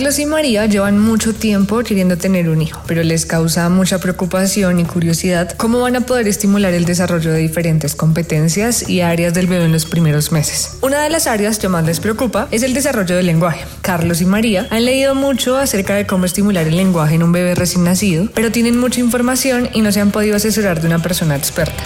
[0.00, 4.80] Carlos y María llevan mucho tiempo queriendo tener un hijo, pero les causa mucha preocupación
[4.80, 9.46] y curiosidad cómo van a poder estimular el desarrollo de diferentes competencias y áreas del
[9.46, 10.78] bebé en los primeros meses.
[10.80, 13.60] Una de las áreas que más les preocupa es el desarrollo del lenguaje.
[13.82, 17.54] Carlos y María han leído mucho acerca de cómo estimular el lenguaje en un bebé
[17.54, 21.36] recién nacido, pero tienen mucha información y no se han podido asesorar de una persona
[21.36, 21.82] experta.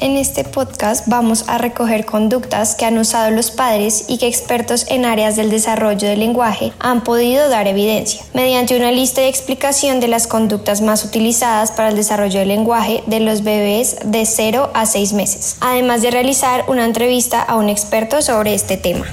[0.00, 4.86] En este podcast vamos a recoger conductas que han usado los padres y que expertos
[4.88, 10.00] en áreas del desarrollo del lenguaje han podido dar evidencia, mediante una lista de explicación
[10.00, 14.70] de las conductas más utilizadas para el desarrollo del lenguaje de los bebés de 0
[14.72, 19.04] a 6 meses, además de realizar una entrevista a un experto sobre este tema.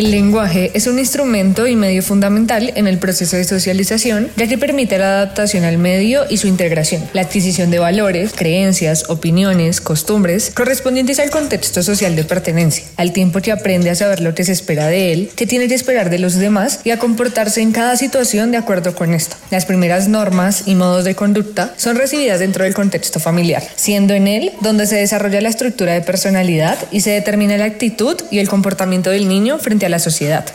[0.00, 4.56] El lenguaje es un instrumento y medio fundamental en el proceso de socialización, ya que
[4.56, 10.52] permite la adaptación al medio y su integración, la adquisición de valores, creencias, opiniones, costumbres
[10.54, 14.52] correspondientes al contexto social de pertenencia, al tiempo que aprende a saber lo que se
[14.52, 17.94] espera de él, que tiene que esperar de los demás y a comportarse en cada
[17.98, 19.36] situación de acuerdo con esto.
[19.50, 24.28] Las primeras normas y modos de conducta son recibidas dentro del contexto familiar, siendo en
[24.28, 28.48] él donde se desarrolla la estructura de personalidad y se determina la actitud y el
[28.48, 30.46] comportamiento del niño frente a la sociedad.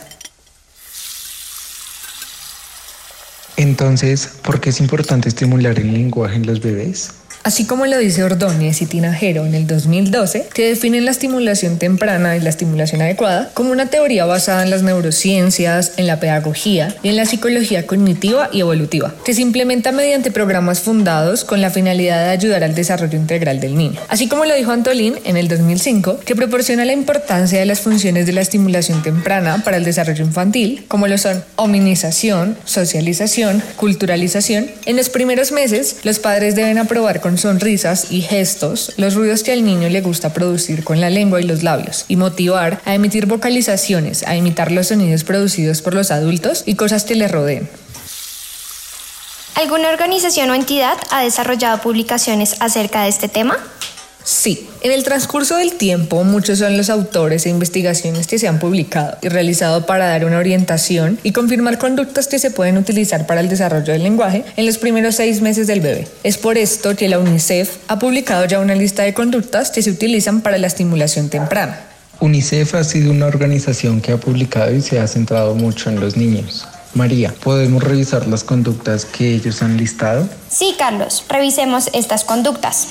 [3.57, 7.12] Entonces, ¿por qué es importante estimular el lenguaje en los bebés?
[7.45, 12.35] Así como lo dice Ordóñez y Tinajero en el 2012, que definen la estimulación temprana
[12.35, 17.09] y la estimulación adecuada como una teoría basada en las neurociencias, en la pedagogía y
[17.09, 22.25] en la psicología cognitiva y evolutiva, que se implementa mediante programas fundados con la finalidad
[22.25, 24.01] de ayudar al desarrollo integral del niño.
[24.07, 28.25] Así como lo dijo Antolín en el 2005, que proporciona la importancia de las funciones
[28.25, 34.66] de la estimulación temprana para el desarrollo infantil, como lo son hominización, socialización, culturalización.
[34.88, 39.51] En los primeros meses, los padres deben aprobar con sonrisas y gestos los ruidos que
[39.51, 43.25] al niño le gusta producir con la lengua y los labios y motivar a emitir
[43.25, 47.69] vocalizaciones, a imitar los sonidos producidos por los adultos y cosas que le rodeen.
[49.56, 53.57] ¿Alguna organización o entidad ha desarrollado publicaciones acerca de este tema?
[54.25, 58.58] Sí, en el transcurso del tiempo muchos son los autores e investigaciones que se han
[58.58, 63.41] publicado y realizado para dar una orientación y confirmar conductas que se pueden utilizar para
[63.41, 66.08] el desarrollo del lenguaje en los primeros seis meses del bebé.
[66.24, 69.91] Es por esto que la UNICEF ha publicado ya una lista de conductas que se
[69.91, 71.80] utilizan para la estimulación temprana.
[72.19, 76.18] UNICEF ha sido una organización que ha publicado y se ha centrado mucho en los
[76.18, 76.66] niños.
[76.96, 80.28] María, ¿podemos revisar las conductas que ellos han listado?
[80.50, 82.88] Sí, Carlos, revisemos estas conductas.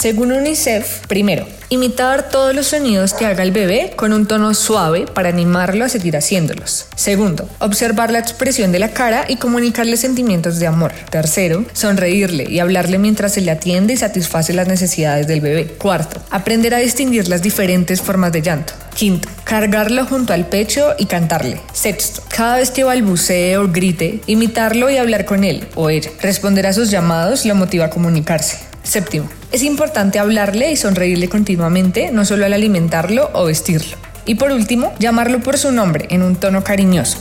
[0.00, 5.04] Según UNICEF, primero, imitar todos los sonidos que haga el bebé con un tono suave
[5.04, 6.86] para animarlo a seguir haciéndolos.
[6.96, 10.92] Segundo, observar la expresión de la cara y comunicarle sentimientos de amor.
[11.10, 15.66] Tercero, sonreírle y hablarle mientras se le atiende y satisface las necesidades del bebé.
[15.66, 18.72] Cuarto, aprender a distinguir las diferentes formas de llanto.
[18.94, 21.60] Quinto, cargarlo junto al pecho y cantarle.
[21.74, 26.10] Sexto, cada vez que balbucee o grite, imitarlo y hablar con él o ella.
[26.22, 28.69] Responder a sus llamados lo motiva a comunicarse.
[28.82, 33.96] Séptimo, es importante hablarle y sonreírle continuamente, no solo al alimentarlo o vestirlo.
[34.26, 37.18] Y por último, llamarlo por su nombre en un tono cariñoso.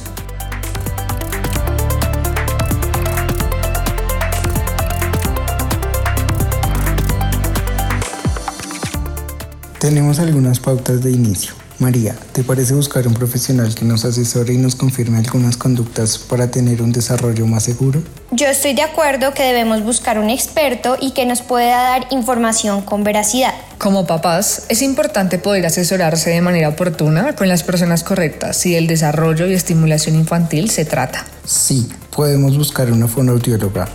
[9.80, 11.54] Tenemos algunas pautas de inicio.
[11.80, 16.52] María, ¿te parece buscar un profesional que nos asesore y nos confirme algunas conductas para
[16.52, 18.02] tener un desarrollo más seguro?
[18.32, 22.82] Yo estoy de acuerdo que debemos buscar un experto y que nos pueda dar información
[22.82, 23.54] con veracidad.
[23.78, 28.86] Como papás, es importante poder asesorarse de manera oportuna con las personas correctas si el
[28.88, 31.26] desarrollo y estimulación infantil se trata.
[31.46, 33.88] Sí, podemos buscar una fonoaudióloga.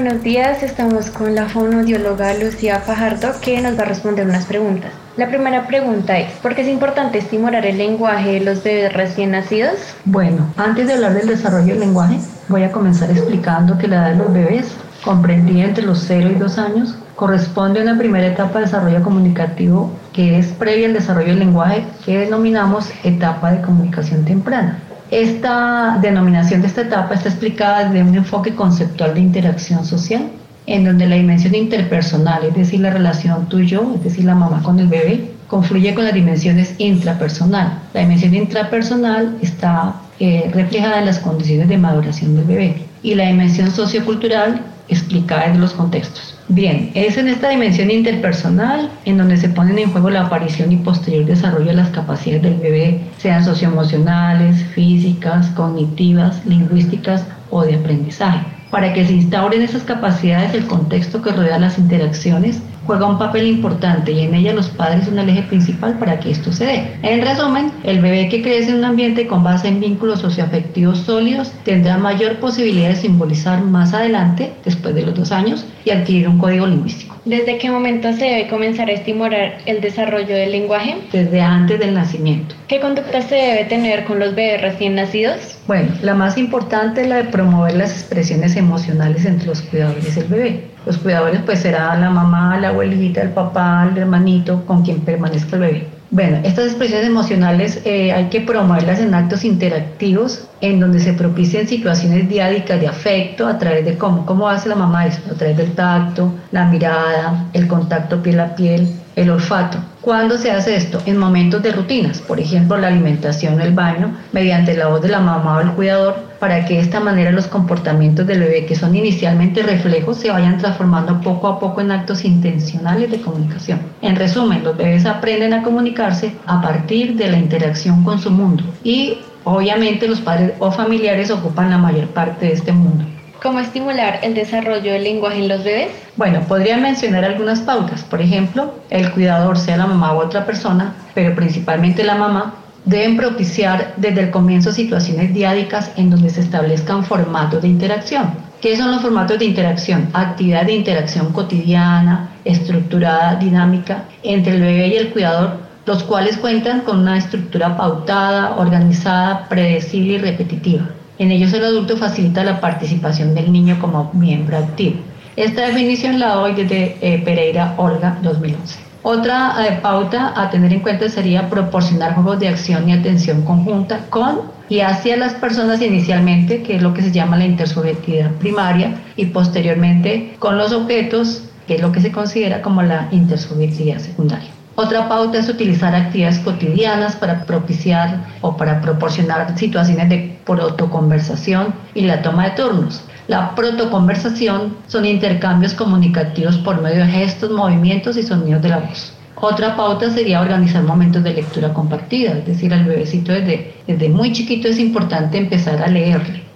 [0.00, 4.92] Buenos días, estamos con la fonoaudióloga Lucía Fajardo que nos va a responder unas preguntas.
[5.16, 9.32] La primera pregunta es, ¿por qué es importante estimular el lenguaje de los bebés recién
[9.32, 9.74] nacidos?
[10.04, 14.10] Bueno, antes de hablar del desarrollo del lenguaje, voy a comenzar explicando que la edad
[14.10, 14.66] de los bebés,
[15.02, 19.90] comprendida entre los 0 y 2 años, corresponde a una primera etapa de desarrollo comunicativo
[20.12, 24.78] que es previa al desarrollo del lenguaje que denominamos etapa de comunicación temprana.
[25.10, 30.28] Esta denominación de esta etapa está explicada desde un enfoque conceptual de interacción social,
[30.66, 34.78] en donde la dimensión interpersonal, es decir, la relación tuyo, es decir, la mamá con
[34.78, 37.80] el bebé, confluye con las dimensiones intrapersonal.
[37.94, 43.28] La dimensión intrapersonal está eh, reflejada en las condiciones de maduración del bebé y la
[43.28, 46.37] dimensión sociocultural explicada en los contextos.
[46.50, 50.76] Bien, es en esta dimensión interpersonal en donde se ponen en juego la aparición y
[50.76, 58.46] posterior desarrollo de las capacidades del bebé, sean socioemocionales, físicas, cognitivas, lingüísticas o de aprendizaje.
[58.70, 63.46] Para que se instauren esas capacidades, el contexto que rodea las interacciones juega un papel
[63.46, 66.96] importante y en ella los padres son el eje principal para que esto se dé.
[67.02, 71.52] En resumen, el bebé que crece en un ambiente con base en vínculos socioafectivos sólidos
[71.64, 76.38] tendrá mayor posibilidad de simbolizar más adelante, después de los dos años, y adquirir un
[76.38, 77.14] código lingüístico.
[77.26, 80.96] ¿Desde qué momento se debe comenzar a estimular el desarrollo del lenguaje?
[81.12, 82.54] Desde antes del nacimiento.
[82.68, 85.58] ¿Qué conducta se debe tener con los bebés recién nacidos?
[85.66, 90.24] Bueno, la más importante es la de promover las expresiones emocionales entre los cuidadores del
[90.24, 90.77] bebé.
[90.88, 95.56] Los cuidadores pues será la mamá, la abuelita, el papá, el hermanito con quien permanezca
[95.56, 95.88] el bebé.
[96.10, 101.68] Bueno, estas expresiones emocionales eh, hay que promoverlas en actos interactivos en donde se propicien
[101.68, 105.58] situaciones diádicas de afecto a través de cómo, cómo hace la mamá esto, a través
[105.58, 109.76] del tacto, la mirada, el contacto piel a piel, el olfato.
[110.00, 111.02] ¿Cuándo se hace esto?
[111.04, 115.20] En momentos de rutinas, por ejemplo, la alimentación el baño, mediante la voz de la
[115.20, 118.94] mamá o el cuidador, para que de esta manera los comportamientos del bebé, que son
[118.94, 123.80] inicialmente reflejos, se vayan transformando poco a poco en actos intencionales de comunicación.
[124.02, 128.62] En resumen, los bebés aprenden a comunicarse a partir de la interacción con su mundo
[128.84, 133.04] y obviamente los padres o familiares ocupan la mayor parte de este mundo.
[133.42, 135.90] ¿Cómo estimular el desarrollo del lenguaje en los bebés?
[136.16, 138.02] Bueno, podría mencionar algunas pautas.
[138.02, 142.54] Por ejemplo, el cuidador, sea la mamá u otra persona, pero principalmente la mamá,
[142.88, 148.30] deben propiciar desde el comienzo situaciones diádicas en donde se establezcan formatos de interacción.
[148.62, 150.08] ¿Qué son los formatos de interacción?
[150.14, 156.80] Actividad de interacción cotidiana, estructurada, dinámica, entre el bebé y el cuidador, los cuales cuentan
[156.80, 160.88] con una estructura pautada, organizada, predecible y repetitiva.
[161.18, 164.96] En ellos el adulto facilita la participación del niño como miembro activo.
[165.36, 168.87] Esta definición la doy desde eh, Pereira Olga 2011.
[169.02, 174.06] Otra eh, pauta a tener en cuenta sería proporcionar juegos de acción y atención conjunta
[174.10, 179.00] con y hacia las personas inicialmente, que es lo que se llama la intersubjetividad primaria,
[179.16, 184.57] y posteriormente con los objetos, que es lo que se considera como la intersubjetividad secundaria.
[184.80, 192.02] Otra pauta es utilizar actividades cotidianas para propiciar o para proporcionar situaciones de protoconversación y
[192.02, 193.02] la toma de turnos.
[193.26, 199.12] La protoconversación son intercambios comunicativos por medio de gestos, movimientos y sonidos de la voz.
[199.34, 204.30] Otra pauta sería organizar momentos de lectura compartida, es decir, al bebecito desde, desde muy
[204.30, 206.47] chiquito es importante empezar a leerle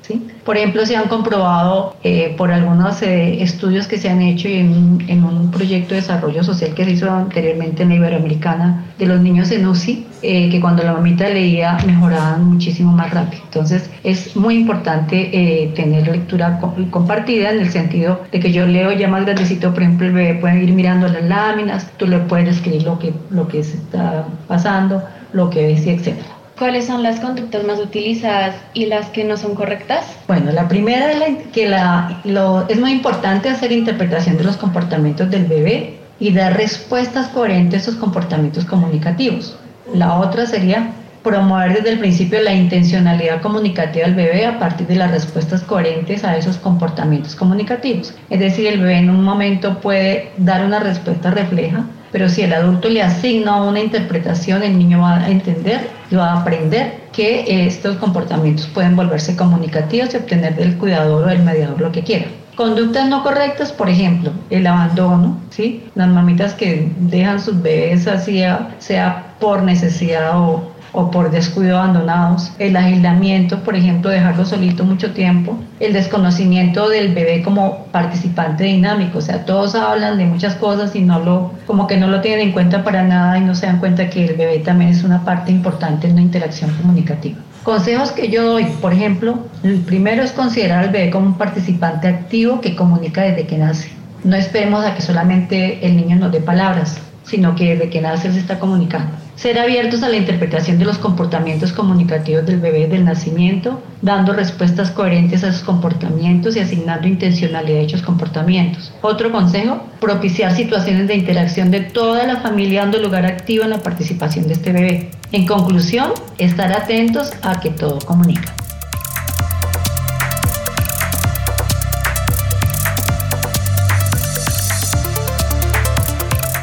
[0.44, 5.24] por ejemplo, se han comprobado eh, por algunos eh, estudios que se han hecho en,
[5.24, 9.50] un proyecto de desarrollo social que se hizo anteriormente en la Iberoamericana de los niños
[9.52, 13.42] en UCI, eh, que cuando la mamita leía mejoraban muchísimo más rápido.
[13.44, 16.58] Entonces, es muy importante tener lectura
[16.90, 20.34] compartida en el sentido de que yo leo ya más grandecito, por ejemplo, el bebé
[20.34, 24.26] puede ir mirando las láminas, tú le puedes escribir lo que, lo que se está
[24.48, 26.41] pasando, lo que ves y etcétera.
[26.62, 30.16] ¿Cuáles son las conductas más utilizadas y las que no son correctas?
[30.28, 32.22] Bueno, la primera es que la,
[32.68, 37.90] es muy importante hacer interpretación de los comportamientos del bebé y dar respuestas coherentes a
[37.90, 39.56] esos comportamientos comunicativos.
[39.92, 40.92] La otra sería
[41.24, 46.22] promover desde el principio la intencionalidad comunicativa del bebé a partir de las respuestas coherentes
[46.22, 48.14] a esos comportamientos comunicativos.
[48.30, 52.52] Es decir, el bebé en un momento puede dar una respuesta refleja pero si el
[52.52, 57.66] adulto le asigna una interpretación, el niño va a entender y va a aprender que
[57.66, 62.26] estos comportamientos pueden volverse comunicativos y obtener del cuidador o del mediador lo que quiera.
[62.54, 65.82] Conductas no correctas, por ejemplo, el abandono, ¿sí?
[65.94, 68.42] Las mamitas que dejan sus bebés así,
[68.78, 75.12] sea por necesidad o o por descuido abandonados, el aislamiento, por ejemplo, dejarlo solito mucho
[75.12, 80.94] tiempo, el desconocimiento del bebé como participante dinámico, o sea, todos hablan de muchas cosas
[80.94, 83.66] y no lo, como que no lo tienen en cuenta para nada y no se
[83.66, 87.38] dan cuenta que el bebé también es una parte importante en la interacción comunicativa.
[87.62, 92.08] Consejos que yo doy, por ejemplo, el primero es considerar al bebé como un participante
[92.08, 93.90] activo que comunica desde que nace.
[94.24, 98.32] No esperemos a que solamente el niño nos dé palabras, sino que desde que nace
[98.32, 99.10] se está comunicando.
[99.36, 104.90] Ser abiertos a la interpretación de los comportamientos comunicativos del bebé del nacimiento, dando respuestas
[104.90, 108.92] coherentes a sus comportamientos y asignando intencionalidad a dichos comportamientos.
[109.00, 113.78] Otro consejo, propiciar situaciones de interacción de toda la familia dando lugar activo en la
[113.78, 115.10] participación de este bebé.
[115.32, 118.54] En conclusión, estar atentos a que todo comunica.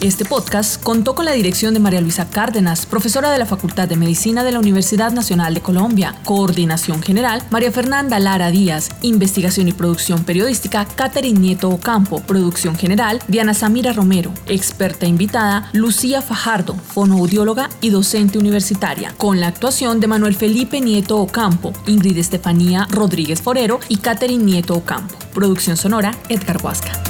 [0.00, 3.96] Este podcast contó con la dirección de María Luisa Cárdenas, profesora de la Facultad de
[3.96, 9.74] Medicina de la Universidad Nacional de Colombia, coordinación general, María Fernanda Lara Díaz, investigación y
[9.74, 17.68] producción periodística, Catherine Nieto Ocampo, producción general, Diana Samira Romero, experta invitada, Lucía Fajardo, fonoaudióloga
[17.82, 23.80] y docente universitaria, con la actuación de Manuel Felipe Nieto Ocampo, Ingrid Estefanía Rodríguez Forero
[23.88, 25.14] y Catherine Nieto Ocampo.
[25.34, 27.09] Producción sonora, Edgar Huasca.